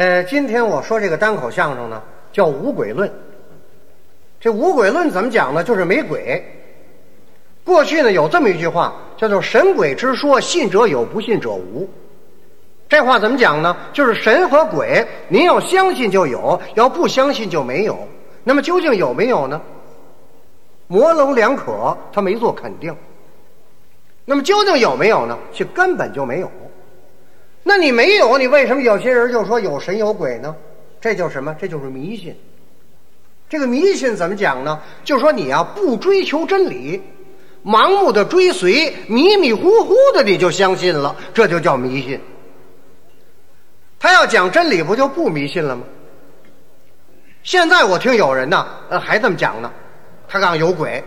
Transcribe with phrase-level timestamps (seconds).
[0.00, 2.02] 呃，今天我说这个单口相声呢，
[2.32, 3.12] 叫无鬼论。
[4.40, 5.62] 这无鬼论怎么讲呢？
[5.62, 6.42] 就是没鬼。
[7.66, 11.86] 过去呢有这么一句话，叫做“神鬼之说，信者有，不信者无”。
[12.88, 13.76] 这话怎么讲呢？
[13.92, 17.98] 就是神和鬼，您要相信就有，要不相信就没有。
[18.42, 19.60] 那么究竟有没有呢？
[20.86, 22.96] 模棱两可，他没做肯定。
[24.24, 25.36] 那么究竟有没有呢？
[25.52, 26.50] 是根本就没有。
[27.62, 30.54] 那你没有，你为什么有些人就说有神有鬼呢？
[31.00, 31.54] 这叫什么？
[31.60, 32.34] 这就是迷信。
[33.48, 34.80] 这个迷信怎么讲呢？
[35.04, 37.02] 就说你啊不追求真理，
[37.64, 42.20] 盲目的追随，迷迷糊糊的你就相信了，这就叫迷信。
[43.98, 45.82] 他要讲真理，不就不迷信了吗？
[47.42, 49.72] 现在我听有人呢，呃，还这么讲呢。
[50.28, 51.02] 他讲有鬼，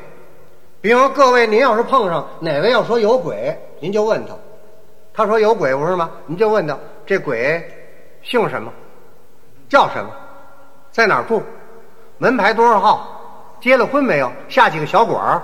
[0.82, 4.36] 比如说各位，您要是碰上哪位要说有鬼，您就问他。
[5.14, 6.10] 他说有鬼不是吗？
[6.26, 7.64] 您就问他这鬼
[8.24, 8.72] 姓什么，
[9.70, 10.10] 叫什么，
[10.92, 11.44] 在哪儿住，
[12.18, 15.42] 门牌多少号，结了婚没有，下几个小馆儿。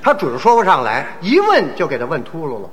[0.00, 2.70] 他准说不上来，一问就给他问秃噜了。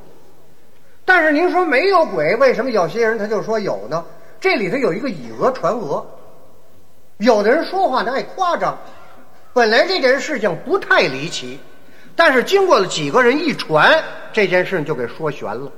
[1.04, 4.06] 但是您说没有鬼，为什么有些人他就说有呢？
[4.40, 6.06] 这里头有一个以讹传讹，
[7.18, 8.78] 有的人说话呢爱夸张，
[9.54, 11.60] 本来这件事情不太离奇。
[12.16, 14.02] 但是经过了几个人一传，
[14.36, 15.72] 这件事就给说悬了。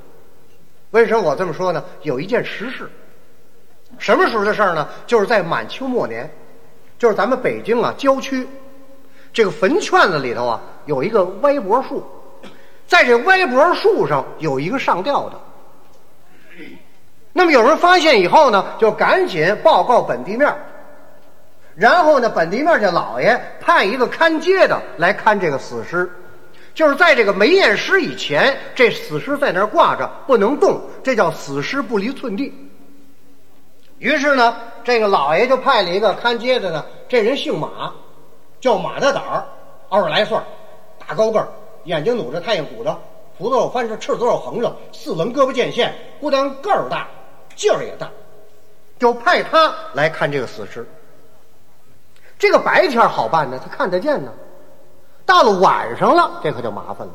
[0.90, 1.84] 为什么我这么说呢？
[2.02, 2.90] 有一件实事，
[4.00, 4.90] 什么时候的事儿呢？
[5.06, 6.28] 就是在满清末年，
[6.98, 8.48] 就是咱们北京啊郊区，
[9.32, 12.04] 这个坟圈子里头啊有一个歪脖树，
[12.88, 15.40] 在这歪脖树上有一个上吊的。
[17.34, 20.52] 那么有人发现以后呢，就赶紧报告本地面
[21.76, 26.10] 然后呢，本地面这老爷派一个看街的来看这个死尸。
[26.78, 32.54] 就是在这个没验尸以前，这死尸在那儿挂着不能动，这叫死尸不离寸地。
[33.98, 37.92] 于是呢，这个老爷就派了一个看街的呢，这人姓马，
[38.62, 39.44] 叫马大胆儿，
[39.90, 40.38] 二十来岁，
[41.00, 41.48] 大高个儿，
[41.86, 42.96] 眼睛努着太阳鼓着，
[43.40, 47.08] 胡子肉翻着，翅子肉横着，四棱胳膊见线，不但个儿大，
[47.56, 48.08] 劲儿也大，
[49.00, 50.88] 就派他来看这个死尸。
[52.38, 54.32] 这个白天好办呢，他看得见呢。
[55.28, 57.14] 到了晚上了，这可就麻烦了。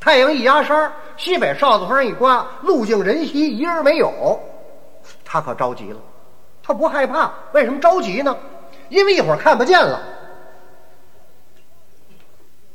[0.00, 4.40] 太阳一压山，西北哨子风一刮，路径人稀，一人没有，
[5.24, 5.98] 他可着急了。
[6.64, 8.36] 他不害怕，为什么着急呢？
[8.88, 10.00] 因为一会儿看不见了，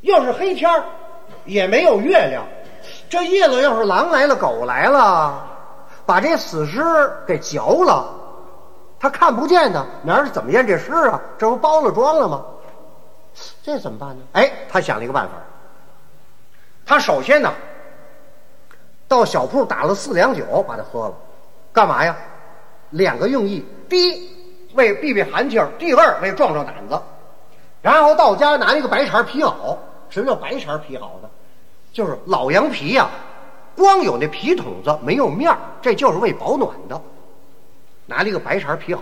[0.02, 0.72] 要是黑天
[1.44, 2.44] 也没有月亮。
[3.10, 5.46] 这夜了，要是狼来了，狗来了，
[6.06, 6.82] 把这死尸
[7.28, 8.10] 给嚼了，
[8.98, 11.20] 他看不见呢，哪儿怎么验这尸啊？
[11.38, 12.46] 这不包了装了吗？
[13.64, 14.24] 这怎么办呢？
[14.34, 15.34] 哎，他想了一个办法。
[16.86, 17.54] 他首先呢，
[19.08, 21.14] 到小铺打了四两酒，把它喝了，
[21.74, 22.16] 干嘛呀？
[22.92, 24.30] 两个用意：第一，
[24.74, 26.98] 为避避寒气儿；第二，为壮壮胆子。
[27.82, 29.78] 然后到家拿了一个白茬皮袄。
[30.10, 31.30] 什么叫白茬皮袄呢？
[31.92, 33.10] 就是老羊皮呀，
[33.76, 37.02] 光有那皮筒子，没有面儿，这就是为保暖的。
[38.06, 39.00] 拿了一个白茬皮袄，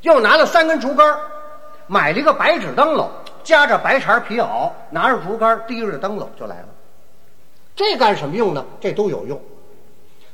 [0.00, 1.16] 又拿了三根竹竿，
[1.86, 3.08] 买了一个白纸灯笼。
[3.44, 6.68] 夹着白茬皮袄，拿着竹竿，提着灯笼就来了。
[7.76, 8.64] 这干什么用呢？
[8.80, 9.40] 这都有用。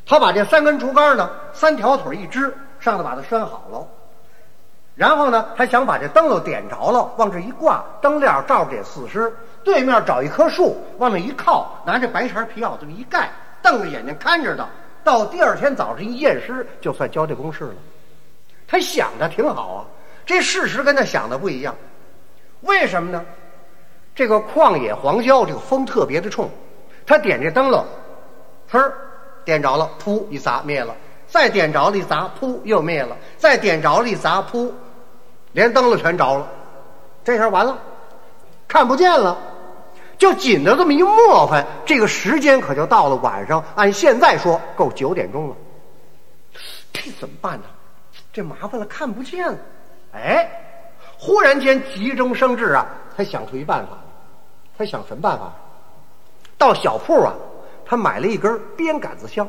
[0.07, 3.87] 他把这三根竹竿呢，三条腿一支，上头把它拴好了。
[4.95, 9.33] 然后呢，他想把这灯笼点着了，往这一挂，灯亮照着这死尸。
[9.63, 14.67] 对面找一棵树，往那一靠，拿这白茬皮袄这么一盖，瞪着眼睛看着的。
[15.03, 17.75] 到第二天早上一验尸，就算交代公事了。
[18.69, 19.85] 他想的挺好啊，
[20.27, 21.75] 这事实跟他想的不一样。
[22.63, 23.25] 为什么呢？
[24.13, 26.51] 这个旷野黄郊，这个风特别的冲，
[27.07, 27.83] 他点这灯笼，
[28.71, 28.93] 呲
[29.45, 30.93] 点着了，噗一砸灭了；
[31.27, 34.71] 再点着了，一砸，噗又灭了；再点着了，一砸，噗，
[35.53, 36.47] 连灯笼全着了。
[37.25, 37.79] 这下完了，
[38.69, 39.39] 看不见了，
[40.19, 43.65] 就紧着这么一磨翻，这个时间可就到了晚上。
[43.75, 45.57] 按现在说，够九点钟了。
[46.93, 47.65] 这怎么办呢？
[48.33, 49.57] 这麻烦了，看不见了。
[50.13, 50.67] 哎。
[51.23, 53.99] 忽然间急中生智啊，他想出一办法。
[54.79, 55.53] 他想什么办法？
[56.57, 57.35] 到小铺啊，
[57.85, 59.47] 他买了一根编杆子香。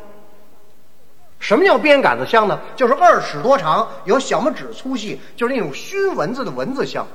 [1.40, 2.60] 什么叫编杆子香呢？
[2.76, 7.08] 就是二尺多长，有小拇指粗细，就是那种熏蚊子的蚊子香。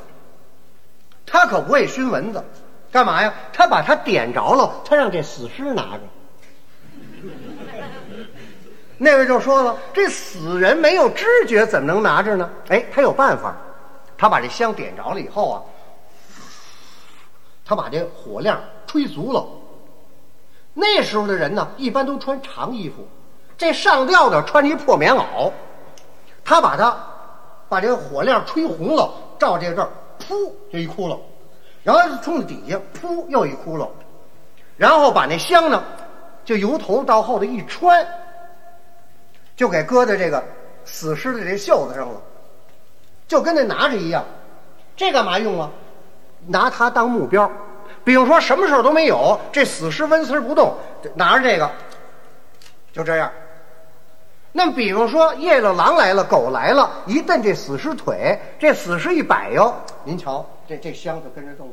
[1.26, 2.42] 他可不会熏蚊子，
[2.90, 3.34] 干嘛呀？
[3.52, 6.00] 他把它点着了，他让这死尸拿着。
[8.96, 13.54] 那位就说了：“这死人没有知觉，怎么能拿着呢？”哎，他有办法。
[14.18, 15.62] 他把这香点着了以后啊，
[17.64, 19.46] 他把这火量吹足了。
[20.72, 22.96] 那时候的人呢，一般都穿长衣服，
[23.56, 25.50] 这上吊的穿一破棉袄，
[26.44, 26.96] 他把它
[27.68, 31.18] 把这个火亮吹红了，照这这儿，噗就一窟窿，
[31.82, 33.88] 然后冲底下噗又一窟窿，
[34.76, 35.82] 然后把那香呢
[36.44, 38.06] 就由头到后头一穿，
[39.56, 40.44] 就给搁在这个
[40.84, 42.20] 死尸的这袖子上了，
[43.28, 44.24] 就跟那拿着一样。
[44.96, 45.70] 这干嘛用啊？
[46.48, 47.50] 拿它当目标。
[48.04, 50.76] 比如说什么事儿都没有，这死尸纹丝不动，
[51.14, 51.68] 拿着这个，
[52.92, 53.30] 就这样。
[54.52, 59.74] 那么，比如说夜了狼来了，狗来了，一蹬这死尸腿，这死尸一摆哟，
[60.04, 61.72] 您瞧，这这香就跟着动。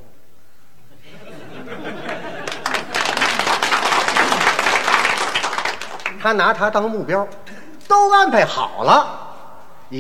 [6.19, 7.27] 他拿它当目标，
[7.87, 9.22] 都安排好了，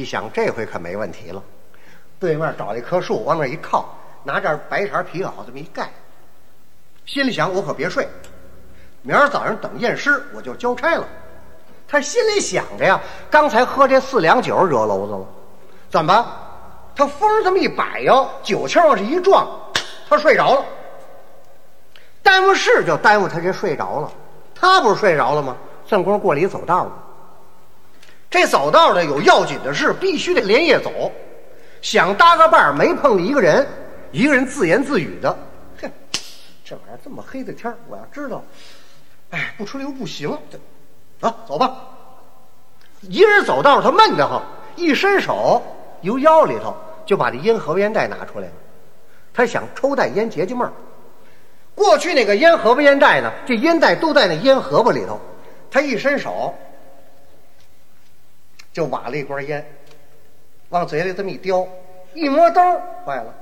[0.01, 1.41] 一想这回可没问题了。
[2.19, 5.89] 对面找一棵树，往那一靠，拿这白茬皮袄这么一盖。
[7.05, 8.07] 心里想：我可别睡，
[9.01, 11.05] 明儿早上等验尸，我就交差了。
[11.87, 12.99] 他心里想着呀，
[13.29, 15.25] 刚才喝这四两酒惹娄子了，
[15.89, 16.39] 怎么？
[16.95, 19.47] 他风这么一摆哟，酒气往这一撞，
[20.09, 20.65] 他睡着了。
[22.23, 24.11] 耽误事就耽误他这睡着了，
[24.55, 25.55] 他不是睡着了吗？
[25.85, 26.91] 正光过里走道呢。
[28.33, 31.11] 这走道的有要紧的事，必须得连夜走。
[31.83, 33.63] 想搭个伴儿，没碰见一个人，
[34.11, 35.29] 一个人自言自语的。
[35.79, 35.91] 哼
[36.65, 38.43] 这玩意儿这么黑的天我要知道，
[39.29, 40.35] 哎，不出溜不行。
[41.21, 41.77] 走，走吧。
[43.01, 44.41] 一人走道，他闷得慌，
[44.75, 45.61] 一伸手
[46.01, 46.75] 由腰里头
[47.05, 48.53] 就把这烟盒烟袋拿出来了。
[49.31, 50.73] 他想抽袋烟解解闷儿。
[51.75, 55.21] 过去那个烟盒烟袋呢，这烟袋都在那烟盒子里头。
[55.69, 56.51] 他一伸手
[58.73, 59.65] 就挖了一管烟，
[60.69, 61.65] 往嘴里这么一叼，
[62.13, 62.59] 一摸兜，
[63.05, 63.33] 坏了，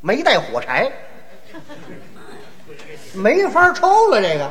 [0.00, 0.90] 没带火柴。
[3.12, 4.48] 没法抽了，这个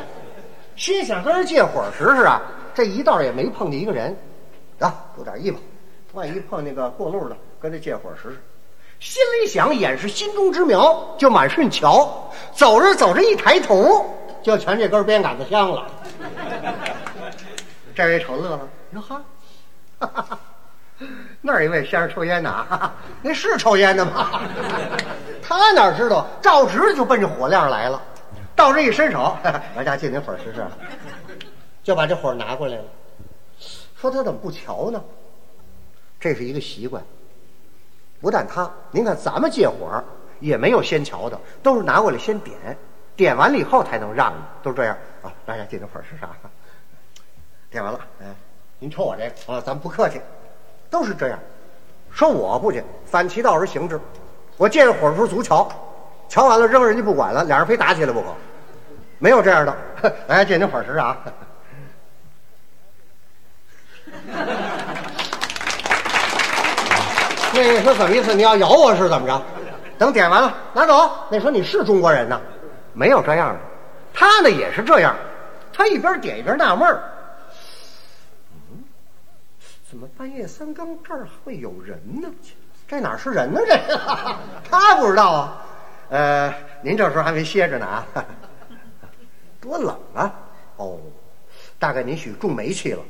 [0.75, 2.41] 心想跟人借火试试啊。
[2.75, 4.15] 这一道也没碰见一个人，
[4.79, 5.57] 啊，有点意思，
[6.13, 8.41] 万一碰那个过路的，跟他借火试试。
[8.99, 12.29] 心里想，掩饰心中之苗，就满顺桥。
[12.53, 14.05] 走着走着，一抬头，
[14.43, 15.89] 就全这根鞭杆子香了。
[17.95, 19.21] 这位瞅乐了，哟哈，
[21.41, 24.41] 那儿一位先生抽烟呢，那是抽烟的吗？
[25.41, 28.01] 他哪知道，照直就奔着火亮来了。
[28.55, 29.37] 到这一伸手，
[29.75, 30.65] 来家借您火试试，
[31.81, 32.83] 就把这火拿过来了。
[33.95, 35.01] 说他怎么不瞧呢？
[36.19, 37.01] 这是一个习惯。
[38.21, 40.03] 不但他，您看咱们借火
[40.41, 42.77] 也没有先瞧的，都是拿过来先点，
[43.15, 45.31] 点完了以后才能让的，都这样啊。
[45.45, 46.25] 来家借您火试试，
[47.71, 48.25] 点完了，哎，
[48.81, 50.21] 您瞅我这个啊，咱不客气，
[50.89, 51.37] 都是这样。
[52.11, 53.99] 说我不去，反其道而行之，
[54.55, 55.69] 我借着火时候足瞧，
[56.29, 58.27] 瞧完了扔人家不管了，俩人非打起来不可。
[59.17, 59.75] 没有这样的，
[60.27, 61.17] 来借您火石啊！
[67.51, 68.33] 那说怎么意思？
[68.33, 69.41] 你要咬我是怎么着？
[69.97, 71.11] 等点完了拿走。
[71.29, 72.39] 那说你是中国人呢？
[72.93, 73.59] 没有这样的，
[74.13, 75.13] 他呢也是这样，
[75.73, 77.03] 他一边点一边纳闷儿。
[79.89, 82.29] 怎么半夜三更这儿会有人呢？
[82.87, 83.59] 这哪是人呢？
[83.65, 83.99] 这个
[84.69, 85.65] 他不知道啊。
[86.11, 86.53] 呃，
[86.83, 88.05] 您这时候还没歇着呢啊。
[89.59, 90.31] 多冷啊！
[90.75, 90.99] 哦，
[91.79, 93.01] 大概您许中煤气了，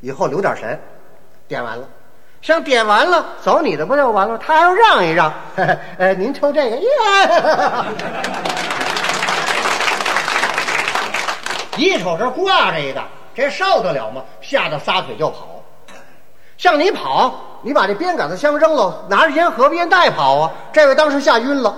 [0.00, 0.80] 以后留点神。
[1.48, 1.88] 点完了，
[2.40, 4.38] 像点完了，走你的不就完了？
[4.38, 5.34] 他要让一让，
[5.98, 6.76] 呃，您抽这个，
[11.76, 13.02] 一瞅这挂着一个，
[13.34, 14.22] 这受得了吗？
[14.40, 15.51] 吓得撒腿就跑。
[16.62, 20.52] 向你跑，你把这鞭杆子枪扔了，拿着烟盒烟袋跑啊！
[20.72, 21.74] 这位当时吓晕了，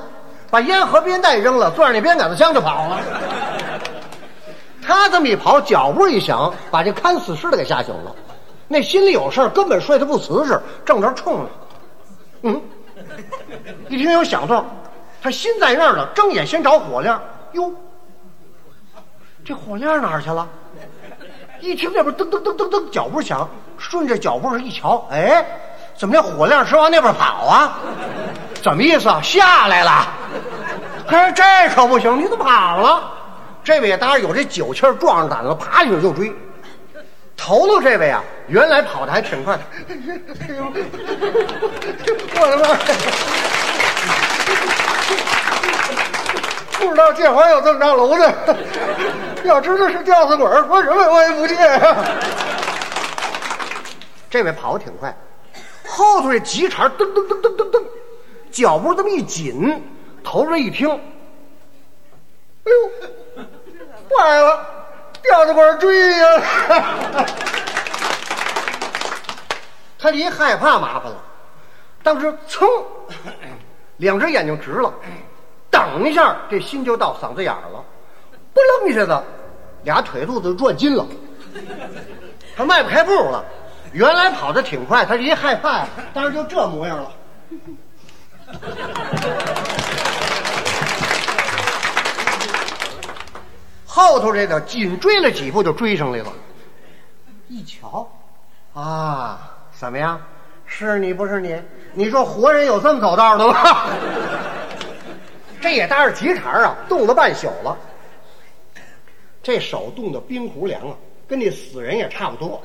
[0.50, 3.00] 把烟盒烟袋扔了，攥着那鞭杆子枪就跑了。
[4.82, 8.14] 他这么一跑，脚步一响，把这看死尸的给吓醒了。
[8.68, 11.48] 那心里有事儿根本睡得不瓷实，正着冲着。
[12.42, 12.60] 嗯，
[13.88, 14.62] 一听有响动，
[15.22, 17.18] 他心在那儿呢，睁眼先找火亮。
[17.52, 17.72] 哟，
[19.42, 20.46] 这火亮哪儿去了？
[21.64, 25.42] 一听那边噔噔噔噔噔脚步响，顺着脚步上一瞧，哎，
[25.96, 27.78] 怎么这火亮是往那边跑啊？
[28.62, 29.18] 怎么意思啊？
[29.22, 30.06] 下来了？
[31.08, 31.42] 可是这
[31.74, 33.10] 可不行，你怎么跑了？
[33.64, 36.30] 这位当然有这酒气儿，壮着胆子，啪一下就追。
[37.34, 39.62] 头头这位啊，原来跑的还挺快的。
[42.38, 42.66] 我的妈！
[46.78, 48.34] 不知道这还有这么大楼的。
[49.46, 51.54] 要知道是吊死鬼，说什么我也不借。
[54.30, 55.16] 这位跑的挺快，
[55.86, 57.80] 后头这急茬噔噔噔噔噔噔，
[58.50, 59.80] 脚步这么一紧，
[60.24, 60.98] 头这一听，哎
[62.64, 62.90] 呦！
[64.10, 64.66] 坏了，
[65.22, 66.42] 吊着管追呀！
[69.98, 71.16] 他一害怕麻烦了，
[72.02, 72.66] 当时噌，
[73.96, 74.92] 两只眼睛直了，
[75.70, 77.82] 等一下这心就到嗓子眼儿了，
[78.52, 79.22] 不楞一下子，
[79.84, 81.06] 俩腿肚子转筋了，
[82.56, 83.44] 他迈不开步了。
[83.92, 87.12] 原来跑得挺快，他这一害怕呀，当时就这模样了。
[93.86, 96.32] 后头这个紧追了几步就追上来了，
[97.46, 98.10] 一瞧，
[98.72, 99.38] 啊，
[99.78, 100.20] 怎么样？
[100.66, 101.62] 是你不是你？
[101.92, 103.54] 你说活人有这么走道的吗？
[105.62, 107.76] 这也搭着急茬啊，冻了半宿了，
[109.44, 110.96] 这手冻得冰壶凉啊，
[111.28, 112.60] 跟那死人也差不多。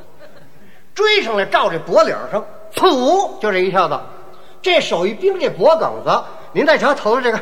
[0.96, 2.44] 追上来，照这脖领上，
[2.74, 4.00] 噗，就这一下子，
[4.62, 7.40] 这手一冰这脖梗子，您再瞧头上这个。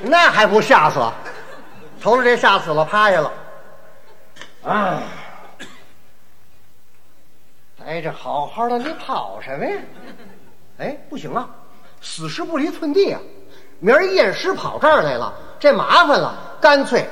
[0.00, 1.00] 那还不吓死？
[2.00, 3.32] 头上这吓死了，趴下了。
[4.62, 5.02] 啊！
[7.84, 9.78] 哎，这好好的，你跑什么呀？
[10.78, 11.48] 哎，不行啊，
[12.00, 13.20] 死尸不离寸地啊！
[13.80, 17.06] 明儿验尸跑这儿来了，这麻烦了，干脆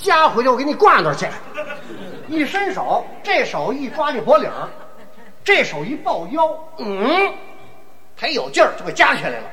[0.00, 1.26] 夹回去，我给你挂那儿去。
[2.28, 4.50] 一伸手，这手一抓这脖领
[5.42, 7.32] 这手一抱腰，嗯，
[8.16, 9.46] 他有劲儿就给夹起来了。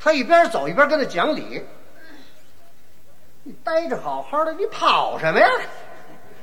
[0.00, 1.62] 他一边走一边跟他讲理。
[3.42, 5.46] 你待着好好的，你跑什么呀？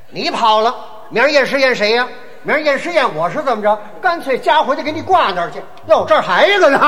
[0.08, 0.74] 你跑了，
[1.10, 2.08] 明儿验尸验谁呀？
[2.44, 3.78] 明儿验尸验我是怎么着？
[4.00, 5.60] 干脆家回去给你挂那儿去。
[5.88, 6.78] 哟，这儿还一个呢。